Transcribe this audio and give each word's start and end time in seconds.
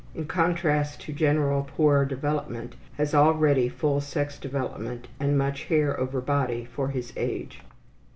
In 0.15 0.25
contrast 0.25 0.99
to 1.01 1.13
general 1.13 1.61
poor 1.75 2.05
development, 2.05 2.73
has 2.97 3.13
already 3.13 3.69
full 3.69 4.01
sex 4.01 4.39
development 4.39 5.07
and 5.19 5.37
much 5.37 5.65
hair 5.65 5.99
over 5.99 6.19
body 6.21 6.65
for 6.65 6.87
his 6.87 7.13
age. 7.15 7.61